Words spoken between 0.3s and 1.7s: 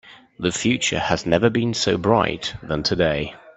The future has never